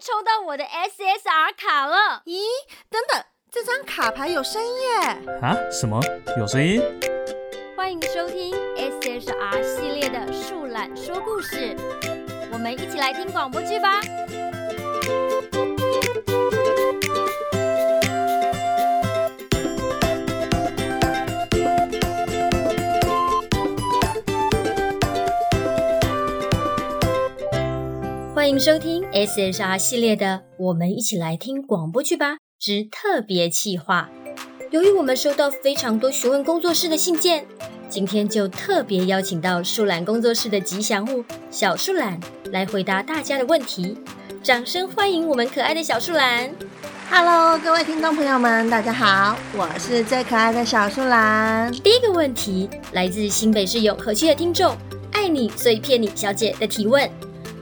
[0.00, 2.22] 抽到我的 SSR 卡了。
[2.24, 2.40] 咦，
[2.88, 4.98] 等等，这张卡牌有声音耶！
[5.42, 5.54] 啊？
[5.70, 6.00] 什么？
[6.38, 6.82] 有声音？
[7.76, 11.76] 欢迎收听 SSR 系列的树懒说故事，
[12.50, 14.00] 我们一起来听广播剧吧。
[28.50, 30.26] 迎收听 SHR 系列的
[30.58, 34.10] 《我们一起来听广播剧吧》之特别企划。
[34.72, 37.46] 由于我们收到非常多询问工作室的信件，
[37.88, 43.96] 今天就特别邀请到树懒工作室的吉祥物小树懒来回答大家的问题。
[44.42, 46.50] 掌声欢迎我们可爱的小树懒
[47.08, 51.72] ！Hello，各位听众朋友们，大家好，我是最可爱的小树懒。
[51.84, 54.76] 第一个问题来自新北市永和区的听众
[55.12, 57.08] 爱你所以骗你小姐的提问。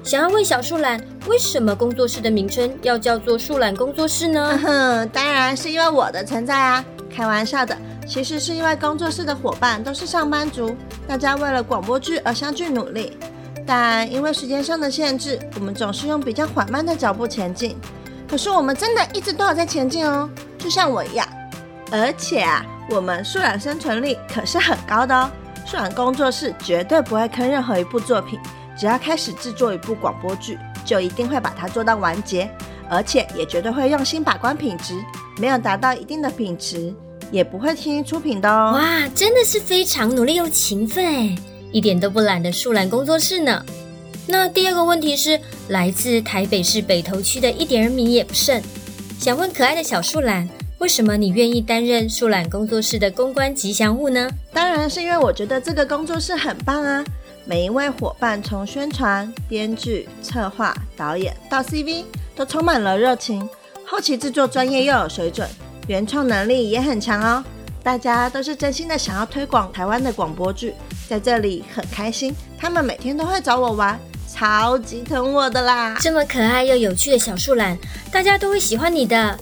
[0.09, 4.59] 想要问小树懒，为什么工作室的名称要叫做树懒工作室呢？
[4.59, 6.83] 哼，当然是因为我的存在啊！
[7.15, 10.75] 开玩笑的，其实是因为工作室的伙伴都是上班族，
[11.07, 13.19] 大家为了广播剧而相聚努力。
[13.67, 17.77] 但因为时间上的限制，我们总是用比较缓慢的脚步前进。
[18.27, 21.29] 可是我们真的一直都有在前进哦，就像我一样。
[21.91, 25.31] 而且啊，我们树懒生存力可是很高的哦。
[25.67, 28.41] 树懒工作室绝对不会坑任何一部作品。
[28.79, 32.49] 只要开始制作一部广播剧，就一定会把它做到完结，
[32.89, 34.95] 而且也绝对会用心把关品质。
[35.37, 36.95] 没有达到一定的品质，
[37.33, 38.73] 也不会轻易出品的哦。
[38.75, 41.37] 哇，真的是非常努力又勤奋哎，
[41.73, 43.65] 一点都不懒的树懒工作室呢。
[44.27, 48.63] 那第二个问题是来自台北市北投区的一点儿米也不剩，
[49.19, 54.29] 想问可爱的小树懒，为什么你愿意担任树懒工作室的公关吉祥物呢？
[54.53, 57.05] 当然是因为我觉得这个工作室很棒啊。
[57.49, 62.05] 每一位伙伴从宣传、编剧、策划、导演到 CV
[62.37, 63.49] 都充满了热情，
[63.87, 65.49] 后期制作专业又有水准，
[65.87, 67.43] 原创能力也很强哦。
[67.83, 70.75] 大家都是真心的想要推广台湾的广播剧，
[71.09, 72.37] 在这里很开心。
[72.59, 73.99] 他们每天都会找我玩，
[74.31, 75.97] 超级疼我的啦！
[76.03, 77.79] 这么可爱又有趣的小树懒，
[78.13, 79.39] 大家都会喜欢你的。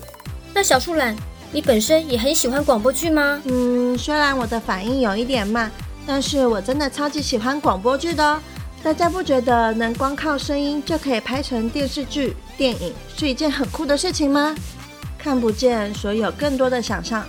[0.55, 1.17] 那小树懒，
[1.51, 3.43] 你本身也很喜欢广播剧吗？
[3.47, 5.69] 嗯，虽然我的反应有一点慢。
[6.07, 8.41] 但是我真的超级喜欢广播剧的哦！
[8.83, 14.55] 大家不觉得能光靠声音就可以拍成电视剧、电影是一件很酷的事情吗？
[15.19, 17.27] 看不见，所以有更多的想象。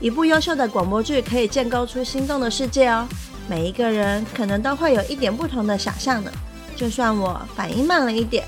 [0.00, 3.08] 一部优秀的广播剧可以建构出心动的世界哦！
[3.48, 6.30] 每一个人可能都会有一点不同的想象呢。
[6.76, 8.44] 就算我反应慢了一点，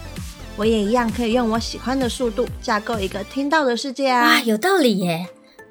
[0.56, 4.22] 我也一样可以用我喜欢的速度架构一个听到的世界啊！
[4.22, 5.26] 哇，有道理耶！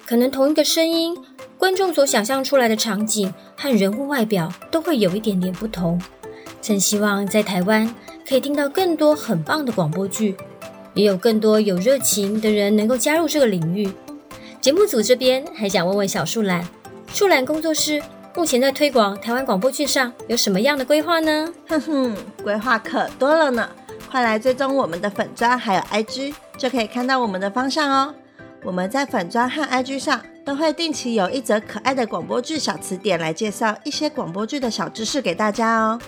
[0.06, 1.16] 可能同一个声音。
[1.58, 6.00] 观众所想象出来的场景和人物外表都会有一点点不同。
[6.60, 7.92] 真希望在台湾
[8.28, 10.36] 可以听到更多很棒的广播剧，
[10.94, 13.90] 也有更多有热情的人能够加入这个领域。
[14.60, 16.66] 节目组这边还想问问小树懒，
[17.12, 18.02] 树懒工作室
[18.34, 21.52] 目前在推广台湾广播剧上有什么样的规划呢？
[21.68, 23.68] 哼哼，规划可多了呢！
[24.10, 28.14] 快来追踪我们的粉专还有 IG，就可以看到我们的方向哦。
[28.62, 30.20] 我们在粉专和 IG 上。
[30.46, 36.00] 都会定期有一则可爱的广播剧小词典来介绍一些广播剧的小知识给大家哦，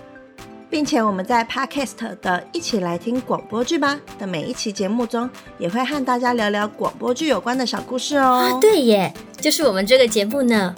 [0.70, 5.28] 并且我们在 Podcast 的一起来听广播剧吧的每一期节目中，
[5.58, 8.52] 也会和大家聊聊广播剧有关的小故事哦。
[8.54, 10.72] 啊，对耶，就是我们这个节目呢。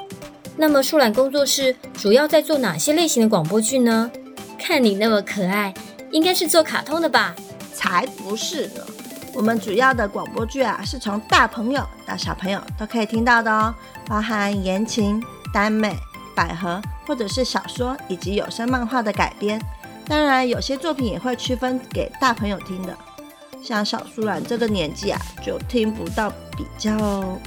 [0.57, 4.11] 那么树懒工作室主要在做哪些类型的广播剧呢？
[4.59, 5.75] 看你那么可爱，
[6.11, 7.37] 应该是做卡通的吧？
[7.75, 8.87] 才不是呢。
[9.35, 13.75] 我们主要的广播剧啊，是从大朋友到小朋友都可以听到的哦，
[14.07, 15.97] 包含言情、耽美、
[16.35, 19.61] 百合，或者是小说以及有声漫画的改编。
[20.07, 22.97] 当然，有些作品也会区分给大朋友听的，
[23.63, 27.39] 像小树懒这个年纪啊，就听不到比较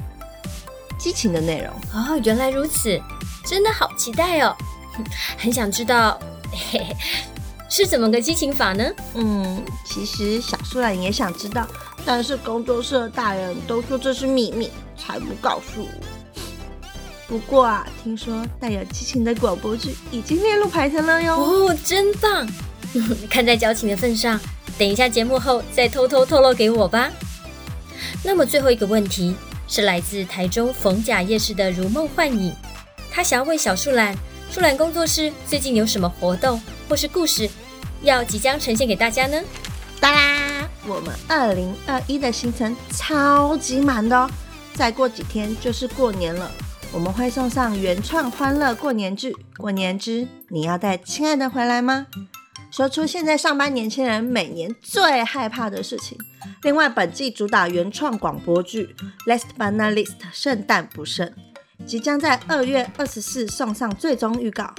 [0.97, 2.19] 激情的内容哦。
[2.23, 2.99] 原来如此，
[3.45, 4.55] 真的好期待哦，
[5.37, 6.17] 很想知道。
[6.51, 6.95] 嘿嘿
[7.75, 8.87] 是怎么个激情法呢？
[9.15, 11.67] 嗯，其实小树懒也想知道，
[12.05, 15.87] 但是工作室的大人都说这是秘密，才不告诉我。
[17.27, 21.35] 不过啊，听说带有激情的广播剧已经列入排程了哟。
[21.35, 22.47] 哦，真棒！
[23.27, 24.39] 看在交情的份上，
[24.77, 27.11] 等一下节目后再偷偷透露给我吧。
[28.23, 29.33] 那么最后一个问题
[29.67, 32.53] 是来自台中逢甲夜市的如梦幻影，
[33.09, 34.15] 他想要问小树懒，
[34.51, 37.49] 树懒工作室最近有什么活动或是故事？
[38.03, 39.41] 要即将呈现给大家呢？
[39.99, 40.69] 哒啦！
[40.85, 44.29] 我们二零二一的行程超级满的哦，
[44.73, 46.51] 再过几天就是过年了，
[46.91, 52.07] 我们会送上原创欢乐过年剧《过年之你要带亲爱的回来吗》？
[52.69, 56.17] 说出现在上班年轻人每年最害怕的事情。
[56.63, 58.93] 另外，本季主打原创广播剧
[59.31, 61.31] 《Last But Not Least》圣诞不剩，
[61.85, 64.73] 即将在二月二十四送上最终预告，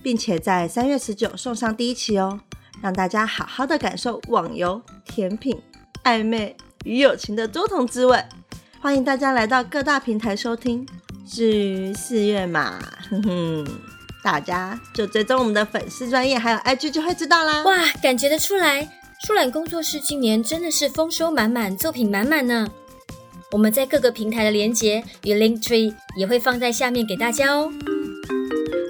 [0.00, 2.38] 并且在三月十九送上第一期哦，
[2.80, 5.60] 让大家好好的感受网游、甜品、
[6.04, 8.22] 暧昧与友情的多重滋味。
[8.80, 10.86] 欢迎大家来到各大平台收听。
[11.26, 12.78] 至于四月嘛，
[13.10, 13.66] 哼哼，
[14.22, 17.64] 大家就追踪我们的粉丝专业还有 IG 就会知道啦。
[17.64, 18.88] 哇，感觉得出来，
[19.26, 22.68] 树懒工作室今年真的是丰收满满，作品满满呢。
[23.50, 27.72] 我们在各个平台的连接与 Linktree 也会放在下面给大家哦。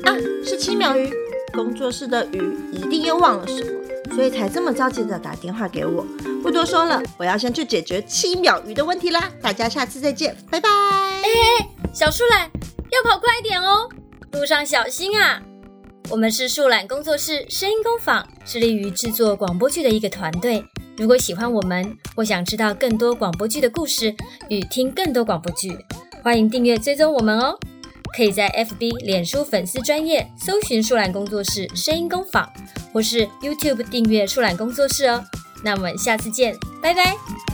[0.04, 0.12] 啊，
[0.44, 1.10] 是七秒鱼
[1.54, 3.77] 工作室的鱼，一定又忘了什么，
[4.14, 6.04] 所以才这么着急的打电话给我。
[6.42, 9.30] 不多说了，我要先去解决七秒鱼的问题啦。
[9.40, 10.68] 大家下次再见，拜拜。
[10.68, 12.50] 哎，小树懒，
[12.90, 13.88] 要跑快点哦，
[14.32, 15.42] 路上小心啊！
[16.10, 20.64] 我们是树懒工作室声音工坊，致力于制作广播剧的一个团队。
[20.96, 24.14] 如果喜欢我们，或想知道更多广播剧的故事
[24.48, 25.78] 与听更多广播剧，
[26.22, 27.58] 欢迎订阅追踪我们哦。
[28.16, 32.50] 可以在 FB、脸书粉丝专业搜寻树懒工作室声音工坊，
[32.92, 35.24] 或是 YouTube 订阅树懒工作室哦。
[35.64, 37.47] 那我们下次见，拜拜。